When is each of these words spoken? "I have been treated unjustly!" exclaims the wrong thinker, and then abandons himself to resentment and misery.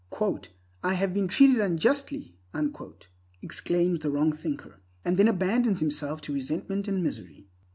"I 0.81 0.95
have 0.95 1.13
been 1.13 1.27
treated 1.27 1.59
unjustly!" 1.61 2.35
exclaims 3.43 3.99
the 3.99 4.09
wrong 4.09 4.31
thinker, 4.33 4.81
and 5.05 5.15
then 5.15 5.27
abandons 5.27 5.79
himself 5.79 6.21
to 6.21 6.33
resentment 6.33 6.87
and 6.87 7.03
misery. 7.03 7.45